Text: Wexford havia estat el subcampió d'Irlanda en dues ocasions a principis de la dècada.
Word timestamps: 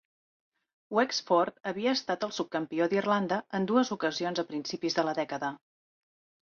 Wexford 0.99 1.59
havia 1.73 1.93
estat 1.99 2.27
el 2.29 2.33
subcampió 2.39 2.89
d'Irlanda 2.95 3.41
en 3.59 3.71
dues 3.75 3.95
ocasions 3.99 4.45
a 4.47 4.51
principis 4.53 4.99
de 5.01 5.11
la 5.11 5.19
dècada. 5.25 5.55